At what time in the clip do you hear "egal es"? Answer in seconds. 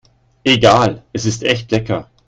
0.43-1.25